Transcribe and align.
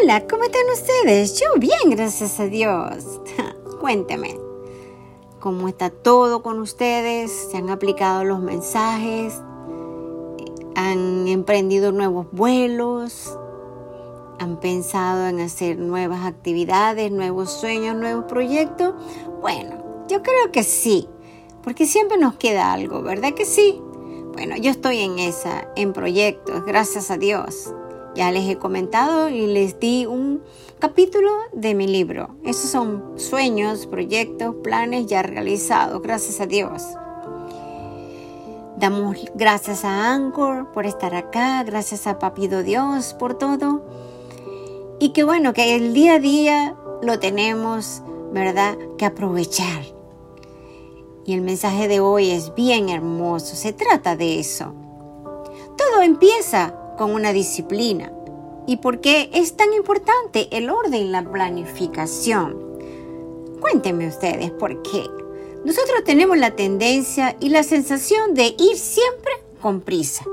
Hola, 0.00 0.26
¿cómo 0.26 0.42
están 0.44 0.62
ustedes? 0.72 1.38
Yo 1.38 1.46
bien, 1.58 1.90
gracias 1.90 2.40
a 2.40 2.46
Dios. 2.46 3.20
Cuénteme, 3.80 4.36
¿cómo 5.38 5.68
está 5.68 5.90
todo 5.90 6.42
con 6.42 6.58
ustedes? 6.58 7.30
¿Se 7.50 7.58
han 7.58 7.70
aplicado 7.70 8.24
los 8.24 8.40
mensajes? 8.40 9.40
¿Han 10.74 11.28
emprendido 11.28 11.92
nuevos 11.92 12.26
vuelos? 12.32 13.38
¿Han 14.40 14.58
pensado 14.58 15.28
en 15.28 15.40
hacer 15.40 15.78
nuevas 15.78 16.24
actividades, 16.24 17.12
nuevos 17.12 17.52
sueños, 17.52 17.94
nuevos 17.94 18.24
proyectos? 18.24 18.94
Bueno, 19.40 20.06
yo 20.08 20.22
creo 20.22 20.50
que 20.50 20.64
sí, 20.64 21.08
porque 21.62 21.86
siempre 21.86 22.18
nos 22.18 22.34
queda 22.34 22.72
algo, 22.72 23.02
¿verdad 23.02 23.34
que 23.34 23.44
sí? 23.44 23.80
Bueno, 24.32 24.56
yo 24.56 24.72
estoy 24.72 25.00
en 25.00 25.20
esa, 25.20 25.68
en 25.76 25.92
proyectos, 25.92 26.64
gracias 26.64 27.12
a 27.12 27.16
Dios. 27.16 27.72
Ya 28.14 28.30
les 28.30 28.48
he 28.48 28.56
comentado 28.56 29.28
y 29.28 29.46
les 29.46 29.80
di 29.80 30.06
un 30.06 30.42
capítulo 30.78 31.30
de 31.52 31.74
mi 31.74 31.88
libro. 31.88 32.28
Esos 32.44 32.70
son 32.70 33.14
sueños, 33.16 33.86
proyectos, 33.88 34.54
planes 34.62 35.06
ya 35.06 35.22
realizados, 35.22 36.00
gracias 36.00 36.40
a 36.40 36.46
Dios. 36.46 36.84
Damos 38.76 39.16
gracias 39.34 39.84
a 39.84 40.12
Anchor 40.12 40.70
por 40.70 40.86
estar 40.86 41.14
acá, 41.14 41.64
gracias 41.64 42.06
a 42.06 42.20
Papido 42.20 42.62
Dios 42.62 43.14
por 43.14 43.34
todo. 43.36 43.84
Y 45.00 45.08
que 45.08 45.24
bueno, 45.24 45.52
que 45.52 45.74
el 45.74 45.92
día 45.92 46.14
a 46.14 46.18
día 46.20 46.76
lo 47.02 47.18
tenemos, 47.18 48.02
¿verdad? 48.32 48.78
Que 48.96 49.06
aprovechar. 49.06 49.82
Y 51.26 51.34
el 51.34 51.40
mensaje 51.40 51.88
de 51.88 51.98
hoy 51.98 52.30
es 52.30 52.54
bien 52.54 52.90
hermoso, 52.90 53.56
se 53.56 53.72
trata 53.72 54.14
de 54.14 54.38
eso. 54.38 54.72
Todo 55.76 56.02
empieza 56.02 56.78
con 56.96 57.12
una 57.12 57.32
disciplina. 57.32 58.12
¿Y 58.66 58.78
por 58.78 59.00
qué 59.00 59.30
es 59.34 59.56
tan 59.56 59.72
importante 59.72 60.48
el 60.56 60.70
orden 60.70 61.02
y 61.02 61.08
la 61.10 61.22
planificación? 61.22 62.56
Cuéntenme 63.60 64.08
ustedes 64.08 64.50
por 64.50 64.82
qué. 64.82 65.04
Nosotros 65.64 66.04
tenemos 66.04 66.38
la 66.38 66.52
tendencia 66.52 67.36
y 67.40 67.48
la 67.50 67.62
sensación 67.62 68.34
de 68.34 68.54
ir 68.58 68.76
siempre 68.76 69.32
con 69.60 69.80
prisa, 69.80 70.24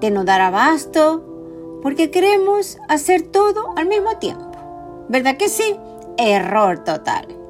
de 0.00 0.10
no 0.10 0.24
dar 0.24 0.40
abasto, 0.40 1.80
porque 1.82 2.10
queremos 2.10 2.78
hacer 2.88 3.22
todo 3.22 3.74
al 3.76 3.86
mismo 3.86 4.18
tiempo. 4.18 4.52
¿Verdad 5.08 5.36
que 5.36 5.48
sí? 5.48 5.76
Error 6.16 6.84
total 6.84 7.44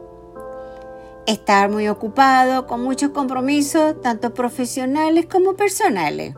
estar 1.26 1.70
muy 1.70 1.88
ocupado 1.88 2.66
con 2.66 2.82
muchos 2.82 3.10
compromisos, 3.10 4.00
tanto 4.02 4.34
profesionales 4.34 5.26
como 5.26 5.54
personales. 5.54 6.34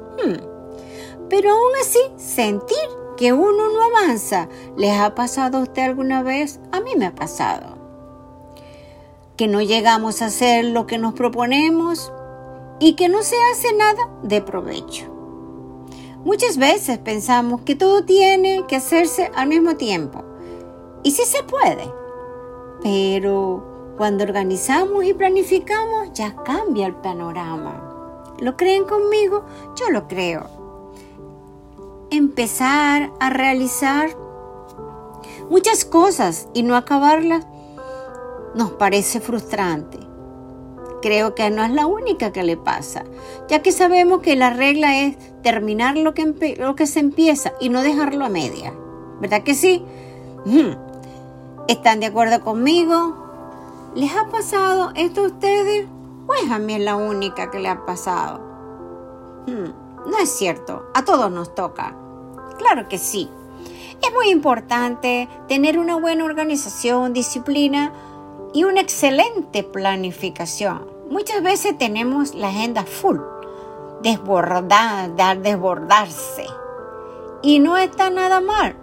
Pero 1.29 1.51
aún 1.51 1.73
así, 1.81 1.99
sentir 2.17 2.77
que 3.17 3.33
uno 3.33 3.71
no 3.71 3.83
avanza, 3.83 4.49
¿les 4.77 4.99
ha 4.99 5.15
pasado 5.15 5.59
a 5.59 5.63
usted 5.63 5.83
alguna 5.83 6.23
vez? 6.23 6.61
A 6.73 6.81
mí 6.81 6.91
me 6.97 7.07
ha 7.07 7.15
pasado. 7.15 7.77
Que 9.37 9.49
no 9.49 9.61
llegamos 9.61 10.23
a 10.23 10.27
hacer 10.27 10.65
lo 10.67 10.87
que 10.87 10.99
nos 10.99 11.15
proponemos 11.15 12.13
y 12.79 12.95
que 12.95 13.09
no 13.09 13.23
se 13.23 13.37
hace 13.53 13.73
nada 13.75 14.09
de 14.23 14.41
provecho. 14.43 15.13
Muchas 16.25 16.59
veces 16.59 16.99
pensamos 16.99 17.61
que 17.63 17.77
todo 17.77 18.05
tiene 18.05 18.65
que 18.67 18.77
hacerse 18.77 19.31
al 19.35 19.49
mismo 19.49 19.77
tiempo. 19.77 20.25
Y 21.03 21.13
sí 21.13 21.23
se 21.25 21.43
puede. 21.45 21.89
Pero 22.83 23.95
cuando 23.97 24.25
organizamos 24.25 25.05
y 25.05 25.15
planificamos 25.15 26.13
ya 26.13 26.35
cambia 26.35 26.87
el 26.87 26.97
panorama. 26.97 28.35
¿Lo 28.41 28.57
creen 28.57 28.85
conmigo? 28.85 29.45
Yo 29.77 29.91
lo 29.91 30.09
creo. 30.09 30.56
Empezar 32.11 33.13
a 33.19 33.31
realizar 33.31 34.11
muchas 35.51 35.85
cosas 35.85 36.49
y 36.55 36.63
no 36.63 36.77
acabarlas 36.77 37.47
nos 38.55 38.71
parece 38.73 39.21
frustrante. 39.21 39.99
Creo 41.03 41.35
que 41.35 41.51
no 41.51 41.63
es 41.63 41.71
la 41.71 41.87
única 41.87 42.33
que 42.33 42.43
le 42.43 42.57
pasa, 42.57 43.05
ya 43.49 43.63
que 43.63 43.71
sabemos 43.71 44.23
que 44.23 44.35
la 44.35 44.51
regla 44.51 45.03
es 45.03 45.17
terminar 45.43 45.97
lo 45.97 46.15
que, 46.15 46.87
se 46.87 47.01
empieza 47.01 47.53
y 47.61 47.69
no 47.69 47.83
dejarlo 47.83 48.25
a 48.25 48.29
media. 48.29 48.73
¿Verdad 49.21 49.43
que 49.43 49.55
sí? 49.55 49.85
¿Están 51.69 52.01
de 52.01 52.07
acuerdo 52.07 52.41
conmigo? 52.41 53.17
¿Les 53.95 54.15
ha 54.17 54.29
pasado 54.29 54.93
esto 54.95 55.23
a 55.23 55.27
ustedes? 55.27 55.87
Pues 56.27 56.51
a 56.51 56.59
mí 56.59 56.75
es 56.75 56.81
la 56.81 56.97
única 56.97 57.51
que 57.51 57.61
le 57.61 57.69
ha 57.69 57.85
pasado. 57.85 58.41
Hmm, 59.47 59.86
no 60.07 60.19
es 60.19 60.31
cierto, 60.31 60.91
a 60.95 61.05
todos 61.05 61.31
nos 61.31 61.55
toca. 61.55 61.97
Claro 62.59 62.89
que 62.89 62.99
sí. 62.99 63.29
Es 64.03 64.13
muy 64.13 64.31
importante 64.31 65.29
tener 65.49 65.79
una 65.79 65.97
buena 65.97 66.25
organización, 66.25 67.13
disciplina 67.13 67.93
y 68.55 68.65
una 68.65 68.81
excelente 68.81 69.63
planificación. 69.63 70.87
Muchas 71.11 71.43
veces 71.43 71.77
tenemos 71.79 72.35
la 72.35 72.49
agenda 72.49 72.85
full, 72.85 73.19
desbordada, 74.03 75.35
desbordarse. 75.35 76.47
Y 77.43 77.59
no 77.59 77.77
está 77.77 78.11
nada 78.11 78.41
mal. 78.41 78.77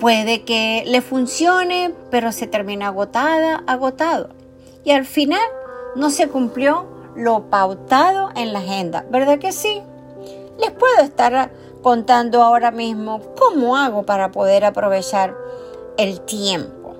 Puede 0.00 0.42
que 0.44 0.84
le 0.86 1.00
funcione, 1.00 1.94
pero 2.10 2.32
se 2.32 2.46
termina 2.46 2.88
agotada, 2.88 3.62
agotado. 3.66 4.30
Y 4.84 4.90
al 4.90 5.06
final 5.06 5.40
no 5.96 6.10
se 6.10 6.28
cumplió 6.28 6.93
lo 7.14 7.50
pautado 7.50 8.30
en 8.34 8.52
la 8.52 8.58
agenda, 8.60 9.04
¿verdad 9.10 9.38
que 9.38 9.52
sí? 9.52 9.82
Les 10.58 10.70
puedo 10.70 11.00
estar 11.02 11.52
contando 11.82 12.42
ahora 12.42 12.70
mismo 12.70 13.20
cómo 13.38 13.76
hago 13.76 14.04
para 14.04 14.30
poder 14.30 14.64
aprovechar 14.64 15.36
el 15.98 16.20
tiempo. 16.22 16.94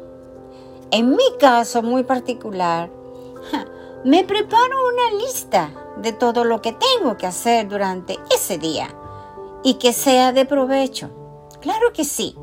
En 0.91 1.11
mi 1.11 1.37
caso 1.39 1.83
muy 1.83 2.05
particular, 2.05 2.91
me 4.05 4.25
preparo 4.25 4.77
una 4.93 5.19
lista 5.19 5.71
de 5.97 6.13
todo 6.13 6.45
lo 6.45 6.61
que 6.61 6.73
tengo 6.73 7.17
que 7.17 7.27
hacer 7.27 7.69
durante 7.69 8.19
ese 8.35 8.59
día 8.59 8.89
y 9.63 9.75
que 9.75 9.93
sea 9.93 10.33
de 10.33 10.45
provecho. 10.45 11.11
Claro 11.61 11.93
que 11.93 12.05
sí. 12.05 12.37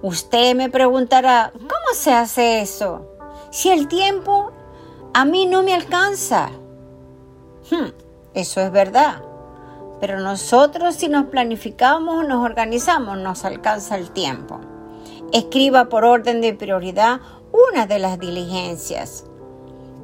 Usted 0.00 0.54
me 0.54 0.70
preguntará, 0.70 1.52
¿cómo 1.52 1.94
se 1.94 2.12
hace 2.12 2.60
eso? 2.62 3.04
Si 3.50 3.70
el 3.70 3.88
tiempo 3.88 4.47
a 5.18 5.24
mí 5.24 5.46
no 5.46 5.64
me 5.64 5.74
alcanza. 5.74 6.50
Hmm, 7.72 7.88
eso 8.34 8.60
es 8.60 8.70
verdad. 8.70 9.20
Pero 10.00 10.20
nosotros 10.20 10.94
si 10.94 11.08
nos 11.08 11.24
planificamos, 11.24 12.24
nos 12.24 12.44
organizamos, 12.44 13.18
nos 13.18 13.44
alcanza 13.44 13.96
el 13.96 14.12
tiempo. 14.12 14.60
Escriba 15.32 15.88
por 15.88 16.04
orden 16.04 16.40
de 16.40 16.54
prioridad 16.54 17.20
una 17.50 17.86
de 17.86 17.98
las 17.98 18.20
diligencias. 18.20 19.24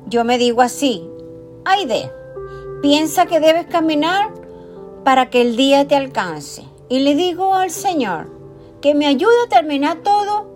Yo 0.07 0.25
me 0.25 0.37
digo 0.37 0.63
así, 0.63 1.09
Aide, 1.65 2.11
piensa 2.83 3.27
que 3.27 3.39
debes 3.39 3.67
caminar 3.67 4.35
para 5.05 5.31
que 5.31 5.43
el 5.43 5.55
día 5.55 5.87
te 5.87 5.95
alcance. 5.95 6.65
Y 6.89 6.99
le 6.99 7.15
digo 7.15 7.55
al 7.55 7.71
Señor, 7.71 8.33
que 8.81 8.97
me 8.97 9.07
ayude 9.07 9.45
a 9.47 9.49
terminar 9.49 9.99
todo 9.99 10.51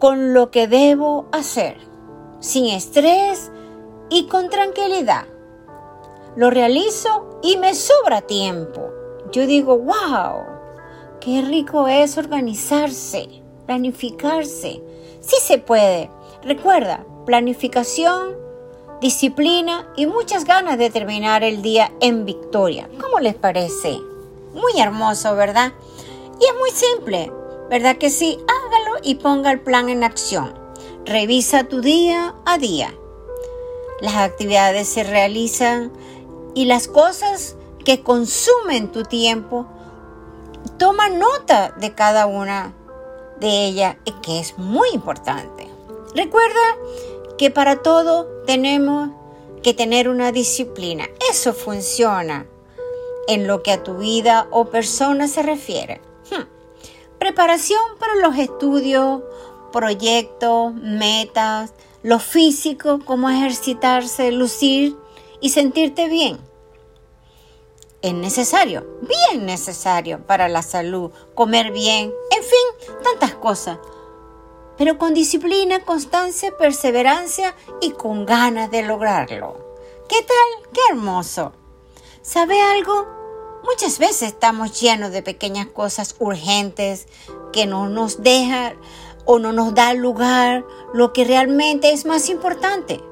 con 0.00 0.34
lo 0.34 0.50
que 0.50 0.66
debo 0.66 1.26
hacer, 1.30 1.85
sin 2.46 2.66
estrés 2.66 3.50
y 4.08 4.28
con 4.28 4.48
tranquilidad. 4.48 5.26
Lo 6.36 6.48
realizo 6.48 7.40
y 7.42 7.56
me 7.56 7.74
sobra 7.74 8.20
tiempo. 8.20 8.88
Yo 9.32 9.46
digo, 9.46 9.76
wow, 9.76 10.44
qué 11.20 11.42
rico 11.42 11.88
es 11.88 12.16
organizarse, 12.16 13.42
planificarse. 13.66 14.80
Sí 15.20 15.36
se 15.40 15.58
puede. 15.58 16.08
Recuerda, 16.44 17.04
planificación, 17.24 18.36
disciplina 19.00 19.92
y 19.96 20.06
muchas 20.06 20.44
ganas 20.44 20.78
de 20.78 20.90
terminar 20.90 21.42
el 21.42 21.62
día 21.62 21.90
en 22.00 22.24
victoria. 22.24 22.88
¿Cómo 23.00 23.18
les 23.18 23.34
parece? 23.34 23.98
Muy 24.54 24.80
hermoso, 24.80 25.34
¿verdad? 25.34 25.72
Y 26.40 26.44
es 26.44 26.54
muy 26.60 26.70
simple, 26.70 27.32
¿verdad 27.68 27.96
que 27.96 28.10
sí? 28.10 28.38
Hágalo 28.46 29.00
y 29.02 29.16
ponga 29.16 29.50
el 29.50 29.60
plan 29.60 29.88
en 29.88 30.04
acción. 30.04 30.65
Revisa 31.06 31.62
tu 31.62 31.82
día 31.82 32.34
a 32.44 32.58
día. 32.58 32.92
Las 34.00 34.16
actividades 34.16 34.88
se 34.88 35.04
realizan 35.04 35.92
y 36.52 36.64
las 36.64 36.88
cosas 36.88 37.54
que 37.84 38.02
consumen 38.02 38.90
tu 38.90 39.04
tiempo, 39.04 39.68
toma 40.78 41.08
nota 41.08 41.70
de 41.78 41.94
cada 41.94 42.26
una 42.26 42.74
de 43.38 43.66
ellas, 43.66 43.96
que 44.20 44.40
es 44.40 44.58
muy 44.58 44.88
importante. 44.94 45.68
Recuerda 46.16 46.76
que 47.38 47.52
para 47.52 47.82
todo 47.82 48.26
tenemos 48.44 49.10
que 49.62 49.74
tener 49.74 50.08
una 50.08 50.32
disciplina. 50.32 51.06
Eso 51.30 51.54
funciona 51.54 52.48
en 53.28 53.46
lo 53.46 53.62
que 53.62 53.70
a 53.70 53.84
tu 53.84 53.98
vida 53.98 54.48
o 54.50 54.70
persona 54.70 55.28
se 55.28 55.44
refiere. 55.44 56.00
Preparación 57.20 57.80
para 57.98 58.16
los 58.16 58.36
estudios, 58.36 59.22
proyectos, 59.76 60.72
metas, 60.72 61.74
lo 62.02 62.18
físico, 62.18 62.98
como 63.04 63.28
ejercitarse, 63.28 64.32
lucir 64.32 64.96
y 65.42 65.50
sentirte 65.50 66.08
bien. 66.08 66.38
es 68.00 68.14
necesario, 68.14 68.86
bien 69.02 69.44
necesario 69.44 70.26
para 70.26 70.48
la 70.48 70.62
salud, 70.62 71.10
comer 71.34 71.72
bien, 71.72 72.10
en 72.30 72.42
fin, 72.42 73.02
tantas 73.04 73.34
cosas. 73.34 73.78
Pero 74.78 74.96
con 74.96 75.12
disciplina, 75.12 75.80
constancia, 75.80 76.56
perseverancia 76.56 77.54
y 77.82 77.90
con 77.90 78.24
ganas 78.24 78.70
de 78.70 78.82
lograrlo. 78.82 79.76
¿Qué 80.08 80.22
tal? 80.22 80.72
¡Qué 80.72 80.80
hermoso! 80.88 81.52
¿Sabe 82.22 82.62
algo? 82.62 83.16
Muchas 83.62 83.98
veces 83.98 84.28
estamos 84.28 84.80
llenos 84.80 85.10
de 85.10 85.22
pequeñas 85.22 85.66
cosas 85.66 86.14
urgentes 86.18 87.08
que 87.52 87.66
no 87.66 87.88
nos 87.88 88.22
dejan 88.22 88.76
o 89.26 89.38
no 89.38 89.52
nos 89.52 89.74
da 89.74 89.92
lugar 89.92 90.64
lo 90.94 91.12
que 91.12 91.24
realmente 91.24 91.92
es 91.92 92.06
más 92.06 92.30
importante. 92.30 93.02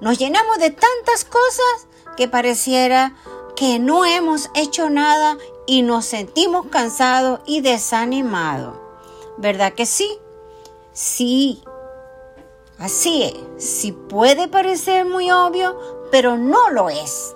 Nos 0.00 0.18
llenamos 0.18 0.58
de 0.58 0.70
tantas 0.70 1.24
cosas 1.24 1.88
que 2.16 2.28
pareciera 2.28 3.16
que 3.56 3.78
no 3.78 4.04
hemos 4.04 4.50
hecho 4.54 4.90
nada 4.90 5.38
y 5.66 5.82
nos 5.82 6.04
sentimos 6.04 6.66
cansados 6.66 7.40
y 7.46 7.62
desanimados. 7.62 8.76
¿Verdad 9.38 9.72
que 9.72 9.86
sí? 9.86 10.18
Sí. 10.92 11.62
Así 12.78 13.22
es. 13.22 13.34
Sí 13.64 13.92
puede 13.92 14.48
parecer 14.48 15.06
muy 15.06 15.30
obvio, 15.30 15.78
pero 16.10 16.36
no 16.36 16.70
lo 16.70 16.90
es. 16.90 17.34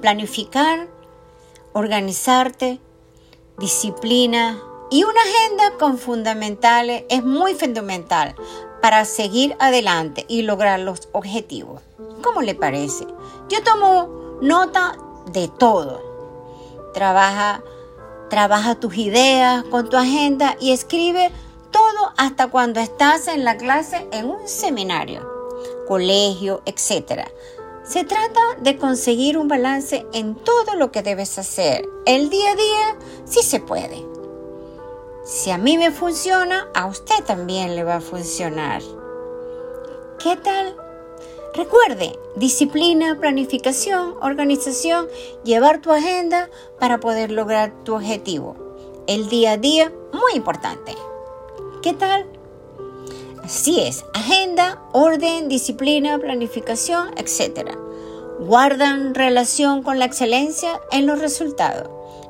Planificar, 0.00 0.88
organizarte, 1.72 2.80
disciplina 3.58 4.62
y 4.90 5.04
una 5.04 5.20
agenda 5.20 5.78
con 5.78 5.98
fundamentales 5.98 7.04
es 7.08 7.24
muy 7.24 7.54
fundamental 7.54 8.34
para 8.80 9.04
seguir 9.04 9.56
adelante 9.58 10.24
y 10.28 10.42
lograr 10.42 10.80
los 10.80 11.08
objetivos. 11.12 11.82
¿Cómo 12.22 12.42
le 12.42 12.54
parece? 12.54 13.06
Yo 13.48 13.62
tomo 13.64 14.38
nota 14.40 14.96
de 15.32 15.48
todo. 15.48 16.02
Trabaja, 16.94 17.62
trabaja 18.30 18.76
tus 18.76 18.96
ideas 18.96 19.64
con 19.64 19.88
tu 19.88 19.96
agenda 19.96 20.56
y 20.60 20.72
escribe 20.72 21.30
todo 21.70 22.12
hasta 22.16 22.46
cuando 22.46 22.80
estás 22.80 23.28
en 23.28 23.44
la 23.44 23.56
clase 23.56 24.06
en 24.12 24.30
un 24.30 24.46
seminario, 24.46 25.28
colegio, 25.88 26.62
etc. 26.64 27.28
Se 27.84 28.04
trata 28.04 28.40
de 28.60 28.76
conseguir 28.78 29.36
un 29.36 29.48
balance 29.48 30.06
en 30.12 30.36
todo 30.36 30.74
lo 30.76 30.90
que 30.92 31.02
debes 31.02 31.38
hacer. 31.38 31.88
El 32.06 32.30
día 32.30 32.52
a 32.52 32.54
día 32.54 32.96
sí 33.24 33.42
se 33.42 33.60
puede. 33.60 34.15
Si 35.26 35.50
a 35.50 35.58
mí 35.58 35.76
me 35.76 35.90
funciona, 35.90 36.68
a 36.72 36.86
usted 36.86 37.24
también 37.26 37.74
le 37.74 37.82
va 37.82 37.96
a 37.96 38.00
funcionar. 38.00 38.80
¿Qué 40.22 40.36
tal 40.36 40.76
Recuerde, 41.56 42.18
disciplina, 42.36 43.18
planificación, 43.18 44.14
organización, 44.20 45.08
llevar 45.42 45.80
tu 45.80 45.90
agenda 45.90 46.50
para 46.78 47.00
poder 47.00 47.30
lograr 47.30 47.72
tu 47.82 47.94
objetivo. 47.94 48.56
El 49.06 49.30
día 49.30 49.52
a 49.52 49.56
día, 49.56 49.90
muy 50.12 50.34
importante. 50.34 50.94
¿Qué 51.82 51.94
tal? 51.94 52.26
Así 53.42 53.80
es, 53.80 54.04
agenda, 54.12 54.82
orden, 54.92 55.48
disciplina, 55.48 56.18
planificación, 56.18 57.14
etc. 57.16 57.70
Guardan 58.38 59.14
relación 59.14 59.82
con 59.82 59.98
la 59.98 60.04
excelencia 60.04 60.80
en 60.92 61.06
los 61.06 61.20
resultados, 61.20 61.88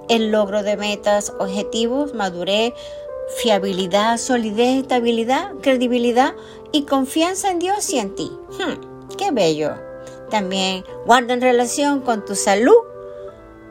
el 0.08 0.30
logro 0.30 0.62
de 0.62 0.76
metas, 0.76 1.32
objetivos, 1.40 2.14
madurez, 2.14 2.74
fiabilidad, 3.38 4.16
solidez, 4.18 4.82
estabilidad, 4.82 5.52
credibilidad 5.62 6.34
y 6.70 6.84
confianza 6.84 7.50
en 7.50 7.58
Dios 7.58 7.90
y 7.90 7.98
en 7.98 8.14
ti. 8.14 8.30
Hmm. 8.52 9.08
Qué 9.16 9.32
bello. 9.32 9.74
También 10.30 10.84
guarda 11.06 11.34
en 11.34 11.40
relación 11.40 12.00
con 12.00 12.24
tu 12.24 12.36
salud, 12.36 12.76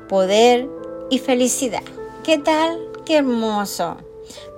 poder 0.09 0.67
y 1.09 1.19
felicidad. 1.19 1.83
¿Qué 2.23 2.37
tal? 2.37 2.79
Qué 3.05 3.17
hermoso. 3.17 3.97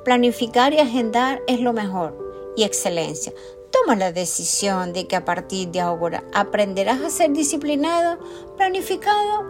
Planificar 0.03 0.73
y 0.73 0.79
agendar 0.79 1.41
es 1.47 1.59
lo 1.59 1.73
mejor 1.73 2.17
y 2.55 2.63
excelencia. 2.63 3.33
Toma 3.81 3.95
la 3.95 4.11
decisión 4.11 4.93
de 4.93 5.07
que 5.07 5.15
a 5.15 5.25
partir 5.25 5.69
de 5.69 5.81
ahora 5.81 6.23
aprenderás 6.33 7.01
a 7.01 7.09
ser 7.09 7.31
disciplinado, 7.31 8.17
planificado. 8.55 9.45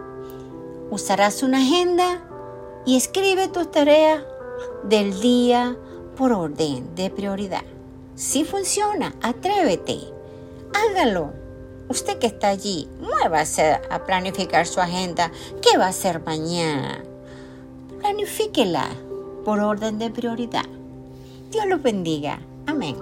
Usarás 0.90 1.42
una 1.42 1.58
agenda 1.58 2.22
y 2.84 2.96
escribe 2.96 3.48
tus 3.48 3.70
tareas 3.70 4.22
del 4.84 5.20
día 5.20 5.76
por 6.16 6.32
orden 6.32 6.94
de 6.94 7.10
prioridad. 7.10 7.64
Si 8.16 8.44
funciona, 8.44 9.14
atrévete 9.22 10.18
hágalo. 10.74 11.32
Usted 11.88 12.18
que 12.18 12.26
está 12.26 12.48
allí, 12.48 12.88
muévase 13.00 13.80
a 13.90 14.04
planificar 14.04 14.66
su 14.66 14.80
agenda. 14.80 15.30
¿Qué 15.62 15.78
va 15.78 15.86
a 15.86 15.88
hacer 15.88 16.20
mañana? 16.20 17.02
Planifíquela 18.00 18.88
por 19.44 19.60
orden 19.60 19.98
de 19.98 20.10
prioridad. 20.10 20.66
Dios 21.50 21.66
los 21.66 21.82
bendiga. 21.82 22.40
Amén. 22.66 22.96